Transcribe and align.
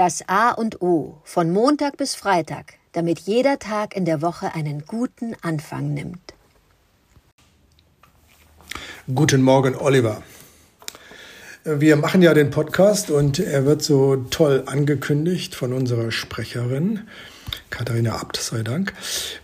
Das 0.00 0.26
A 0.28 0.52
und 0.52 0.80
O 0.80 1.20
von 1.24 1.50
Montag 1.50 1.98
bis 1.98 2.14
Freitag, 2.14 2.76
damit 2.92 3.18
jeder 3.18 3.58
Tag 3.58 3.94
in 3.94 4.06
der 4.06 4.22
Woche 4.22 4.54
einen 4.54 4.86
guten 4.86 5.36
Anfang 5.42 5.92
nimmt. 5.92 6.32
Guten 9.14 9.42
Morgen, 9.42 9.76
Oliver. 9.76 10.22
Wir 11.64 11.96
machen 11.96 12.22
ja 12.22 12.32
den 12.32 12.48
Podcast 12.48 13.10
und 13.10 13.40
er 13.40 13.66
wird 13.66 13.82
so 13.82 14.24
toll 14.30 14.62
angekündigt 14.64 15.54
von 15.54 15.74
unserer 15.74 16.10
Sprecherin. 16.10 17.00
Katharina 17.68 18.16
Abt 18.16 18.38
sei 18.38 18.62
Dank, 18.62 18.94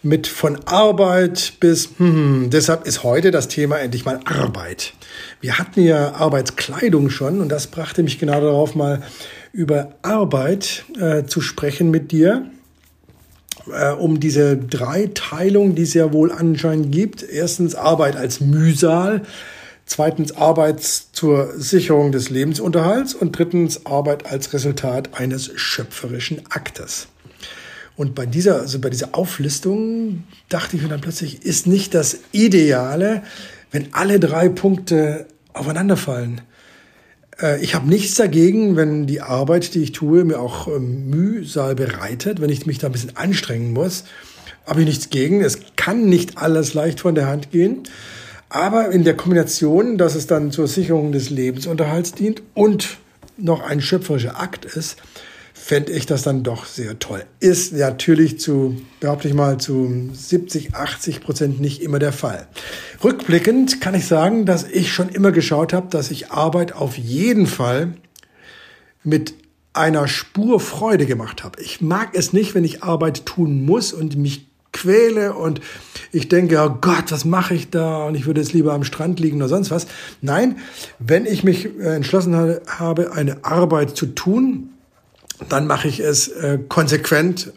mit 0.03 0.27
von 0.27 0.59
Arbeit 0.65 1.55
bis, 1.61 1.91
hm, 1.99 2.49
deshalb 2.51 2.87
ist 2.87 3.03
heute 3.03 3.31
das 3.31 3.49
Thema 3.49 3.79
endlich 3.79 4.05
mal 4.05 4.21
Arbeit. 4.25 4.95
Wir 5.41 5.59
hatten 5.59 5.83
ja 5.83 6.15
Arbeitskleidung 6.15 7.11
schon 7.11 7.41
und 7.41 7.51
das 7.51 7.67
brachte 7.67 8.03
mich 8.03 8.19
genau 8.19 8.41
darauf, 8.41 8.75
mal 8.75 9.03
über 9.53 9.95
Arbeit 10.03 10.85
äh, 10.99 11.25
zu 11.25 11.41
sprechen 11.41 11.91
mit 11.91 12.13
dir, 12.13 12.51
äh, 13.73 13.93
um 13.93 14.21
diese 14.21 14.57
Dreiteilung, 14.57 15.75
die 15.75 15.83
es 15.83 15.95
ja 15.95 16.13
wohl 16.13 16.33
anscheinend 16.33 16.93
gibt. 16.93 17.23
Erstens 17.23 17.75
Arbeit 17.75 18.17
als 18.17 18.41
Mühsal, 18.41 19.23
zweitens 19.87 20.37
Arbeit 20.37 20.83
zur 20.83 21.53
Sicherung 21.57 22.13
des 22.13 22.31
Lebensunterhalts 22.31 23.15
und 23.15 23.37
drittens 23.37 23.87
Arbeit 23.87 24.27
als 24.27 24.53
Resultat 24.53 25.19
eines 25.19 25.51
schöpferischen 25.55 26.43
Aktes. 26.51 27.09
Und 27.97 28.15
bei 28.15 28.27
dieser, 28.27 28.61
also 28.61 28.79
bei 28.79 28.91
dieser 28.91 29.15
Auflistung 29.15 30.25
dachte 30.49 30.77
ich 30.77 30.83
mir 30.83 30.89
dann 30.89 31.01
plötzlich, 31.01 31.45
ist 31.45 31.67
nicht 31.67 31.95
das 31.95 32.19
Ideale, 32.33 33.23
wenn 33.71 33.95
alle 33.95 34.21
drei 34.21 34.49
Punkte 34.49 35.27
aufeinanderfallen. 35.55 36.43
Äh, 37.41 37.63
ich 37.63 37.75
habe 37.75 37.89
nichts 37.89 38.15
dagegen, 38.15 38.77
wenn 38.77 39.07
die 39.07 39.21
Arbeit, 39.21 39.75
die 39.75 39.83
ich 39.83 39.93
tue, 39.93 40.25
mir 40.25 40.41
auch 40.41 40.69
ähm, 40.69 41.09
Mühsal 41.11 41.75
bereitet, 41.75 42.41
wenn 42.41 42.51
ich 42.51 42.67
mich 42.67 42.79
da 42.79 42.89
ein 42.89 42.93
bisschen 42.93 43.17
anstrengen 43.17 43.73
muss. 43.73 44.05
Habe 44.67 44.81
ich 44.81 44.87
nichts 44.87 45.11
gegen. 45.11 45.43
Es 45.43 45.61
kann 45.77 46.09
nicht 46.09 46.39
alles 46.39 46.75
leicht 46.75 47.01
von 47.01 47.15
der 47.15 47.27
Hand 47.27 47.51
gehen. 47.51 47.85
Aber 48.49 48.91
in 48.91 49.05
der 49.05 49.17
Kombination, 49.17 49.99
dass 49.99 50.15
es 50.15 50.27
dann 50.27 50.51
zur 50.51 50.69
Sicherung 50.69 51.13
des 51.13 51.31
Lebensunterhalts 51.31 52.13
dient 52.13 52.43
und 52.55 52.99
noch 53.37 53.61
ein 53.61 53.81
schöpferischer 53.81 54.41
Akt 54.41 54.65
ist, 54.65 54.97
fände 55.67 55.91
ich 55.91 56.07
das 56.07 56.23
dann 56.23 56.45
doch 56.45 56.65
sehr 56.65 57.01
toll. 57.01 57.25
Ist 57.41 57.73
natürlich 57.73 58.39
zu, 58.39 58.81
behaupte 59.01 59.27
ich 59.27 59.35
mal, 59.35 59.59
zu 59.59 60.11
70, 60.13 60.77
80 60.77 61.21
Prozent 61.21 61.61
nicht 61.61 61.83
immer 61.83 61.99
der 61.99 62.13
Fall. 62.13 62.47
Rückblickend 63.03 63.81
kann 63.81 63.97
ich 63.97 64.07
sagen, 64.07 64.47
dass 64.47 64.63
ich 64.63 64.93
schon 64.93 65.09
immer 65.09 65.33
geschaut 65.33 65.73
habe, 65.73 65.89
dass 65.91 66.13
ich 66.13 66.31
Arbeit 66.31 66.73
auf 66.73 66.97
jeden 66.97 67.49
Fall 67.49 67.95
mit 69.03 69.35
einer 69.73 70.07
Spur 70.07 70.61
Freude 70.61 71.05
gemacht 71.05 71.43
habe. 71.43 71.61
Ich 71.61 71.81
mag 71.81 72.11
es 72.13 72.33
nicht, 72.33 72.55
wenn 72.55 72.63
ich 72.63 72.85
Arbeit 72.85 73.27
tun 73.27 73.65
muss 73.65 73.93
und 73.93 74.15
mich 74.17 74.47
quäle 74.71 75.33
und 75.33 75.61
ich 76.13 76.29
denke, 76.29 76.63
oh 76.65 76.79
Gott, 76.81 77.11
was 77.11 77.25
mache 77.25 77.55
ich 77.55 77.71
da? 77.71 78.07
Und 78.07 78.15
ich 78.15 78.27
würde 78.27 78.41
jetzt 78.41 78.53
lieber 78.53 78.73
am 78.73 78.85
Strand 78.85 79.19
liegen 79.19 79.39
oder 79.39 79.49
sonst 79.49 79.73
was. 79.73 79.89
Nein, 80.23 80.59
wenn 81.01 81.27
ich 81.27 81.43
mich 81.43 81.77
äh, 81.81 81.97
entschlossen 81.97 82.37
habe, 82.69 83.13
eine 83.13 83.45
Arbeit 83.45 83.97
zu 83.97 84.07
tun, 84.07 84.71
dann 85.49 85.67
mache 85.67 85.89
ich 85.89 86.01
es 86.01 86.29
äh, 86.29 86.59
konsequent. 86.69 87.53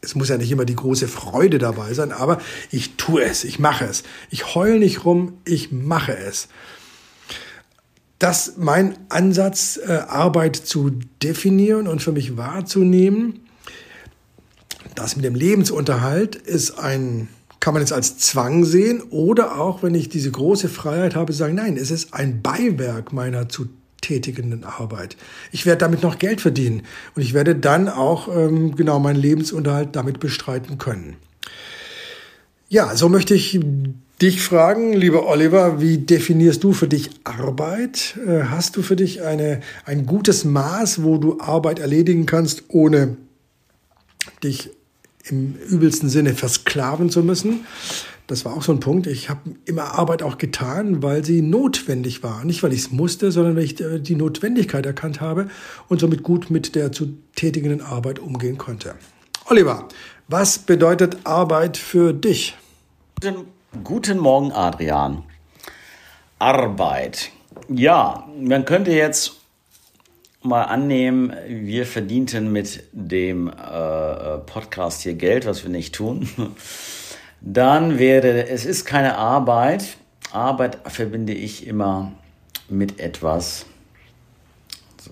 Es 0.00 0.14
muss 0.14 0.28
ja 0.28 0.36
nicht 0.36 0.50
immer 0.50 0.66
die 0.66 0.76
große 0.76 1.08
Freude 1.08 1.58
dabei 1.58 1.94
sein, 1.94 2.12
aber 2.12 2.38
ich 2.70 2.96
tue 2.96 3.22
es, 3.24 3.44
ich 3.44 3.58
mache 3.58 3.86
es. 3.86 4.02
Ich 4.30 4.54
heul 4.54 4.78
nicht 4.78 5.04
rum, 5.04 5.38
ich 5.44 5.72
mache 5.72 6.16
es. 6.16 6.48
Das 8.18 8.54
mein 8.56 8.96
Ansatz, 9.08 9.78
äh, 9.78 9.92
Arbeit 9.92 10.56
zu 10.56 10.92
definieren 11.22 11.88
und 11.88 12.02
für 12.02 12.12
mich 12.12 12.36
wahrzunehmen. 12.36 13.40
Das 14.94 15.16
mit 15.16 15.24
dem 15.24 15.34
Lebensunterhalt 15.34 16.36
ist 16.36 16.78
ein, 16.78 17.28
kann 17.58 17.74
man 17.74 17.82
jetzt 17.82 17.92
als 17.92 18.18
Zwang 18.18 18.64
sehen 18.64 19.02
oder 19.10 19.58
auch, 19.58 19.82
wenn 19.82 19.94
ich 19.94 20.08
diese 20.08 20.30
große 20.30 20.68
Freiheit 20.68 21.16
habe, 21.16 21.32
sagen, 21.32 21.54
nein, 21.54 21.76
es 21.76 21.90
ist 21.90 22.14
ein 22.14 22.42
Beiwerk 22.42 23.12
meiner 23.12 23.48
zu 23.48 23.68
tätigenden 24.04 24.64
Arbeit. 24.64 25.16
Ich 25.50 25.66
werde 25.66 25.78
damit 25.78 26.02
noch 26.02 26.18
Geld 26.18 26.40
verdienen 26.40 26.82
und 27.16 27.22
ich 27.22 27.32
werde 27.32 27.56
dann 27.56 27.88
auch 27.88 28.28
ähm, 28.28 28.76
genau 28.76 29.00
meinen 29.00 29.20
Lebensunterhalt 29.20 29.96
damit 29.96 30.20
bestreiten 30.20 30.78
können. 30.78 31.16
Ja, 32.68 32.96
so 32.96 33.08
möchte 33.08 33.34
ich 33.34 33.60
dich 34.20 34.42
fragen, 34.42 34.92
lieber 34.92 35.26
Oliver, 35.26 35.80
wie 35.80 35.98
definierst 35.98 36.62
du 36.62 36.72
für 36.72 36.88
dich 36.88 37.10
Arbeit? 37.24 38.18
Äh, 38.26 38.44
hast 38.44 38.76
du 38.76 38.82
für 38.82 38.96
dich 38.96 39.22
eine, 39.22 39.60
ein 39.84 40.06
gutes 40.06 40.44
Maß, 40.44 41.02
wo 41.02 41.18
du 41.18 41.40
Arbeit 41.40 41.78
erledigen 41.78 42.26
kannst, 42.26 42.64
ohne 42.68 43.16
dich 44.42 44.70
im 45.24 45.56
übelsten 45.68 46.08
Sinne 46.08 46.34
versklaven 46.34 47.10
zu 47.10 47.22
müssen? 47.22 47.66
Das 48.26 48.44
war 48.44 48.56
auch 48.56 48.62
so 48.62 48.72
ein 48.72 48.80
Punkt. 48.80 49.06
Ich 49.06 49.28
habe 49.28 49.40
immer 49.66 49.98
Arbeit 49.98 50.22
auch 50.22 50.38
getan, 50.38 51.02
weil 51.02 51.24
sie 51.24 51.42
notwendig 51.42 52.22
war. 52.22 52.44
Nicht, 52.44 52.62
weil 52.62 52.72
ich 52.72 52.80
es 52.80 52.90
musste, 52.90 53.30
sondern 53.30 53.56
weil 53.56 53.64
ich 53.64 53.80
äh, 53.80 53.98
die 53.98 54.16
Notwendigkeit 54.16 54.86
erkannt 54.86 55.20
habe 55.20 55.48
und 55.88 56.00
somit 56.00 56.22
gut 56.22 56.50
mit 56.50 56.74
der 56.74 56.92
zu 56.92 57.18
tätigenden 57.34 57.82
Arbeit 57.82 58.18
umgehen 58.18 58.56
konnte. 58.56 58.94
Oliver, 59.46 59.88
was 60.26 60.58
bedeutet 60.58 61.18
Arbeit 61.24 61.76
für 61.76 62.14
dich? 62.14 62.56
Guten, 63.20 63.44
guten 63.84 64.18
Morgen, 64.18 64.52
Adrian. 64.52 65.22
Arbeit. 66.38 67.30
Ja, 67.68 68.26
man 68.40 68.64
könnte 68.64 68.90
jetzt 68.90 69.34
mal 70.42 70.62
annehmen, 70.62 71.32
wir 71.46 71.86
verdienten 71.86 72.52
mit 72.52 72.84
dem 72.92 73.48
äh, 73.48 73.52
äh 73.52 74.38
Podcast 74.38 75.02
hier 75.02 75.14
Geld, 75.14 75.46
was 75.46 75.62
wir 75.62 75.70
nicht 75.70 75.94
tun. 75.94 76.28
Dann 77.46 77.98
wäre, 77.98 78.48
es 78.48 78.64
ist 78.64 78.86
keine 78.86 79.18
Arbeit. 79.18 79.98
Arbeit 80.32 80.78
verbinde 80.86 81.34
ich 81.34 81.66
immer 81.66 82.12
mit 82.70 82.98
etwas, 82.98 83.66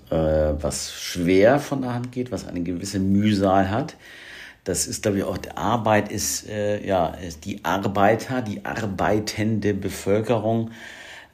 äh, 0.09 0.15
was 0.15 0.93
schwer 0.93 1.59
von 1.59 1.83
der 1.83 1.93
Hand 1.93 2.11
geht, 2.11 2.31
was 2.31 2.47
eine 2.47 2.61
gewisse 2.61 2.97
Mühsal 2.97 3.69
hat. 3.69 3.95
Das 4.63 4.87
ist, 4.87 5.03
glaube 5.03 5.19
ich, 5.19 5.23
auch, 5.23 5.37
Arbeit 5.53 6.11
ist, 6.11 6.49
äh, 6.49 6.83
ja, 6.83 7.15
die 7.43 7.63
Arbeiter, 7.63 8.41
die 8.41 8.65
arbeitende 8.65 9.75
Bevölkerung. 9.75 10.71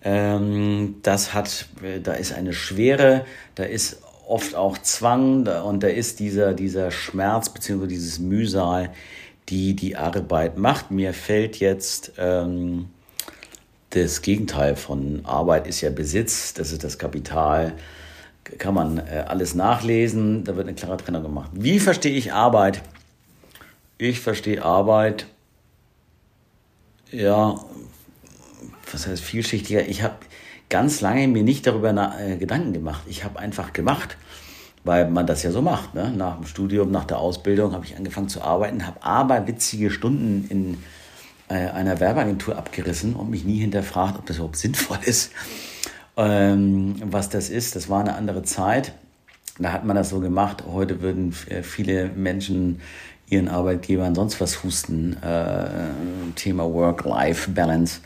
Ähm, 0.03 0.95
das 1.03 1.33
hat, 1.33 1.67
äh, 1.81 2.01
da 2.01 2.11
ist 2.11 2.33
eine 2.33 2.51
Schwere, 2.51 3.23
da 3.55 3.63
ist 3.63 4.01
oft 4.27 4.53
auch 4.53 4.77
Zwang 4.79 5.45
da, 5.45 5.61
und 5.61 5.81
da 5.81 5.87
ist 5.87 6.19
dieser, 6.19 6.53
dieser 6.53 6.91
Schmerz 6.91 7.47
beziehungsweise 7.47 7.87
dieses 7.87 8.19
Mühsal 8.19 8.89
die 9.49 9.75
die 9.75 9.95
Arbeit 9.95 10.57
macht. 10.57 10.91
Mir 10.91 11.13
fällt 11.13 11.59
jetzt 11.59 12.13
ähm, 12.17 12.89
das 13.91 14.21
Gegenteil 14.21 14.75
von 14.75 15.25
Arbeit 15.25 15.67
ist 15.67 15.81
ja 15.81 15.89
Besitz, 15.89 16.53
das 16.53 16.71
ist 16.71 16.83
das 16.83 16.99
Kapital. 16.99 17.73
Kann 18.57 18.73
man 18.73 18.99
äh, 18.99 19.25
alles 19.27 19.55
nachlesen, 19.55 20.43
da 20.43 20.55
wird 20.55 20.67
eine 20.67 20.75
klare 20.75 20.97
Trennung 20.97 21.23
gemacht. 21.23 21.51
Wie 21.53 21.79
verstehe 21.79 22.15
ich 22.15 22.33
Arbeit? 22.33 22.81
Ich 23.97 24.19
verstehe 24.19 24.63
Arbeit, 24.63 25.25
ja, 27.11 27.59
was 28.91 29.07
heißt 29.07 29.21
vielschichtiger? 29.21 29.87
Ich 29.87 30.03
habe 30.03 30.16
ganz 30.69 31.01
lange 31.01 31.27
mir 31.27 31.43
nicht 31.43 31.66
darüber 31.66 32.13
äh, 32.19 32.37
Gedanken 32.37 32.73
gemacht. 32.73 33.01
Ich 33.07 33.23
habe 33.23 33.39
einfach 33.39 33.73
gemacht 33.73 34.17
weil 34.84 35.09
man 35.09 35.28
das 35.28 35.44
ja 35.44 35.51
so 35.51 35.62
macht. 35.62 35.94
Ne? 35.94 36.12
Nach 36.16 36.35
dem 36.35 36.45
Studium, 36.45 36.91
nach 36.91 37.06
der 37.06 37.19
Ausbildung 37.19 37.73
habe 37.73 37.85
ich 37.85 37.95
angefangen 37.97 38.29
zu 38.29 38.41
arbeiten, 38.41 38.88
habe 38.88 39.03
aber 39.03 39.47
witzige 39.47 39.91
Stunden 39.91 40.45
in 40.50 40.78
äh, 41.50 41.69
einer 41.69 42.00
Werbeagentur 42.00 42.57
abgerissen 42.57 43.16
und 43.16 43.29
mich 43.29 43.44
nie 43.44 43.59
hinterfragt, 43.59 44.17
ob 44.17 44.25
das 44.25 44.38
überhaupt 44.38 44.57
sinnvoll 44.57 45.00
ist, 45.03 45.31
ähm, 46.17 46.96
was 47.05 47.29
das 47.29 47.49
ist. 47.49 47.76
Das 47.76 47.90
war 47.90 48.02
eine 48.02 48.16
andere 48.16 48.43
Zeit. 48.43 48.93
Da 49.58 49.73
hat 49.73 49.84
man 49.84 49.96
das 49.96 50.09
so 50.09 50.22
gemacht. 50.22 50.64
Heute 50.72 51.02
würden 51.02 51.35
äh, 51.49 51.64
viele 51.64 52.09
Menschen 52.09 52.79
ihren 53.29 53.47
Arbeitgebern 53.47 54.16
sonst 54.16 54.40
was 54.41 54.64
husten. 54.64 55.17
Äh, 55.22 55.67
Thema 56.35 56.72
Work-Life-Balance. 56.72 57.99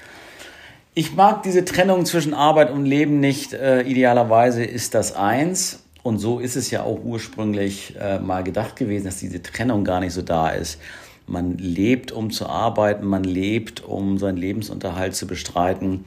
Ich 0.96 1.16
mag 1.16 1.44
diese 1.44 1.66
Trennung 1.66 2.06
zwischen 2.06 2.34
Arbeit 2.34 2.72
und 2.72 2.86
Leben 2.86 3.20
nicht. 3.20 3.54
Äh, 3.54 3.82
idealerweise 3.82 4.64
ist 4.64 4.94
das 4.96 5.16
eins. 5.16 5.83
Und 6.04 6.20
so 6.20 6.40
ist 6.40 6.58
es 6.58 6.70
ja 6.70 6.84
auch 6.84 7.00
ursprünglich 7.04 7.96
äh, 8.00 8.20
mal 8.20 8.44
gedacht 8.44 8.76
gewesen, 8.76 9.06
dass 9.06 9.18
diese 9.18 9.42
Trennung 9.42 9.86
gar 9.86 10.02
nicht 10.02 10.14
so 10.14 10.22
da 10.22 10.50
ist. 10.50 10.80
Man 11.26 11.58
lebt, 11.58 12.12
um 12.12 12.30
zu 12.30 12.48
arbeiten, 12.48 13.06
man 13.06 13.24
lebt, 13.24 13.82
um 13.82 14.18
seinen 14.18 14.38
Lebensunterhalt 14.38 15.16
zu 15.16 15.26
bestreiten. 15.26 16.04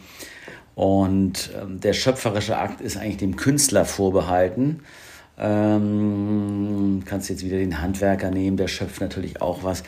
Und 0.75 1.51
ähm, 1.59 1.81
der 1.81 1.95
schöpferische 1.95 2.59
Akt 2.59 2.83
ist 2.83 2.99
eigentlich 2.99 3.17
dem 3.17 3.37
Künstler 3.37 3.87
vorbehalten. 3.87 4.81
Ähm, 5.39 7.03
kannst 7.07 7.31
jetzt 7.31 7.43
wieder 7.43 7.57
den 7.57 7.81
Handwerker 7.81 8.31
nehmen, 8.31 8.59
der 8.59 8.69
schöpft 8.69 9.01
natürlich 9.01 9.41
auch 9.41 9.65
was. 9.65 9.83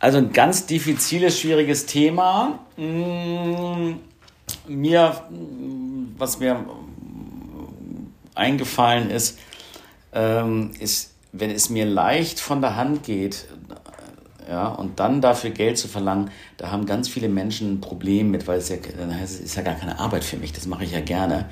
Also 0.00 0.18
ein 0.18 0.32
ganz 0.32 0.66
diffiziles, 0.66 1.38
schwieriges 1.38 1.86
Thema. 1.86 2.58
Mm, 2.76 3.94
mir, 4.66 5.22
was 6.18 6.40
mir 6.40 6.64
eingefallen 8.34 9.10
ist, 9.10 9.38
ähm, 10.12 10.72
ist, 10.78 11.14
wenn 11.32 11.50
es 11.50 11.70
mir 11.70 11.86
leicht 11.86 12.40
von 12.40 12.60
der 12.60 12.76
Hand 12.76 13.02
geht, 13.02 13.46
ja, 14.48 14.68
und 14.68 15.00
dann 15.00 15.20
dafür 15.20 15.50
Geld 15.50 15.78
zu 15.78 15.88
verlangen, 15.88 16.30
da 16.58 16.70
haben 16.70 16.84
ganz 16.86 17.08
viele 17.08 17.28
Menschen 17.28 17.74
ein 17.74 17.80
Problem 17.80 18.30
mit, 18.30 18.46
weil 18.46 18.58
es 18.58 18.68
ja, 18.68 18.76
dann 18.98 19.18
heißt 19.18 19.34
es, 19.34 19.40
ist 19.40 19.56
ja 19.56 19.62
gar 19.62 19.74
keine 19.74 19.98
Arbeit 19.98 20.22
für 20.22 20.36
mich, 20.36 20.52
das 20.52 20.66
mache 20.66 20.84
ich 20.84 20.92
ja 20.92 21.00
gerne. 21.00 21.46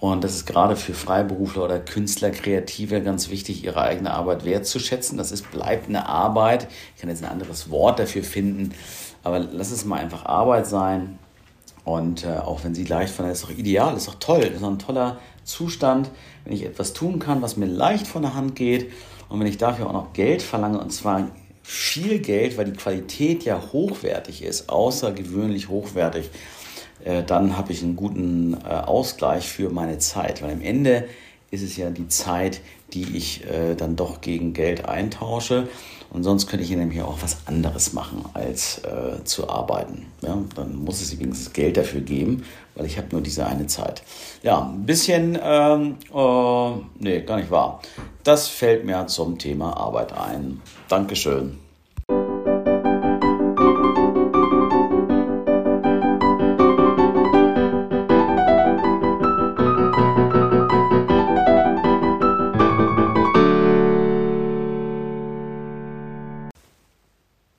Und 0.00 0.22
das 0.22 0.34
ist 0.34 0.46
gerade 0.46 0.76
für 0.76 0.92
Freiberufler 0.92 1.64
oder 1.64 1.80
Künstler, 1.80 2.30
Kreative 2.30 3.00
ganz 3.00 3.30
wichtig, 3.30 3.64
ihre 3.64 3.80
eigene 3.80 4.12
Arbeit 4.12 4.44
wertzuschätzen. 4.44 5.16
Das 5.16 5.32
ist, 5.32 5.50
bleibt 5.50 5.88
eine 5.88 6.06
Arbeit. 6.06 6.68
Ich 6.94 7.00
kann 7.00 7.08
jetzt 7.08 7.24
ein 7.24 7.30
anderes 7.30 7.70
Wort 7.70 7.98
dafür 7.98 8.22
finden, 8.22 8.74
aber 9.22 9.38
lass 9.38 9.70
es 9.70 9.86
mal 9.86 10.00
einfach 10.00 10.26
Arbeit 10.26 10.66
sein. 10.66 11.18
Und 11.84 12.24
äh, 12.24 12.36
auch 12.36 12.64
wenn 12.64 12.74
sie 12.74 12.84
leicht 12.84 13.14
von 13.14 13.24
der 13.24 13.32
ist 13.32 13.44
doch 13.44 13.50
ideal, 13.50 13.96
ist 13.96 14.08
doch 14.08 14.16
toll, 14.16 14.42
ist 14.42 14.62
doch 14.62 14.68
ein 14.68 14.78
toller 14.78 15.18
Zustand, 15.44 16.10
wenn 16.44 16.52
ich 16.52 16.64
etwas 16.64 16.92
tun 16.92 17.18
kann, 17.18 17.42
was 17.42 17.56
mir 17.56 17.66
leicht 17.66 18.06
von 18.06 18.22
der 18.22 18.34
Hand 18.34 18.56
geht 18.56 18.90
und 19.28 19.40
wenn 19.40 19.46
ich 19.46 19.58
dafür 19.58 19.88
auch 19.88 19.92
noch 19.92 20.12
Geld 20.12 20.42
verlange 20.42 20.80
und 20.80 20.90
zwar 20.90 21.28
viel 21.62 22.18
Geld, 22.18 22.58
weil 22.58 22.66
die 22.66 22.72
Qualität 22.72 23.44
ja 23.44 23.60
hochwertig 23.72 24.42
ist, 24.42 24.68
außergewöhnlich 24.68 25.68
hochwertig, 25.68 26.30
äh, 27.04 27.22
dann 27.22 27.56
habe 27.56 27.72
ich 27.72 27.82
einen 27.82 27.96
guten 27.96 28.54
äh, 28.54 28.68
Ausgleich 28.68 29.48
für 29.48 29.70
meine 29.70 29.98
Zeit. 29.98 30.42
Weil 30.42 30.52
am 30.52 30.60
Ende 30.60 31.08
ist 31.54 31.62
es 31.62 31.76
ja 31.76 31.90
die 31.90 32.08
Zeit, 32.08 32.60
die 32.92 33.16
ich 33.16 33.44
äh, 33.44 33.74
dann 33.74 33.96
doch 33.96 34.20
gegen 34.20 34.52
Geld 34.52 34.86
eintausche. 34.86 35.68
Und 36.10 36.22
sonst 36.22 36.46
könnte 36.46 36.64
ich 36.64 36.70
nämlich 36.70 37.02
auch 37.02 37.22
was 37.22 37.38
anderes 37.46 37.92
machen, 37.92 38.24
als 38.34 38.82
äh, 38.84 39.24
zu 39.24 39.48
arbeiten. 39.48 40.06
Ja, 40.22 40.38
dann 40.54 40.76
muss 40.76 41.00
es 41.00 41.18
wenigstens 41.18 41.52
Geld 41.52 41.76
dafür 41.76 42.02
geben, 42.02 42.44
weil 42.76 42.86
ich 42.86 42.98
habe 42.98 43.08
nur 43.10 43.20
diese 43.20 43.46
eine 43.46 43.66
Zeit. 43.66 44.02
Ja, 44.42 44.62
ein 44.62 44.86
bisschen, 44.86 45.36
ähm, 45.42 45.96
äh, 46.14 46.70
nee, 47.00 47.20
gar 47.22 47.38
nicht 47.38 47.50
wahr. 47.50 47.80
Das 48.22 48.46
fällt 48.48 48.84
mir 48.84 49.06
zum 49.08 49.38
Thema 49.38 49.76
Arbeit 49.76 50.12
ein. 50.12 50.60
Dankeschön. 50.88 51.63